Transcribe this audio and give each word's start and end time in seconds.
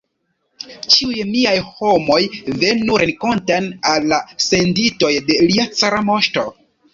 Ĉiuj 0.93 1.17
miaj 1.33 1.51
homoj 1.81 2.17
venu 2.63 2.97
renkonten 3.03 3.69
al 3.91 4.09
la 4.13 4.19
senditoj 4.47 5.13
de 5.29 5.39
lia 5.51 5.69
cara 5.83 6.03
moŝto! 6.11 6.49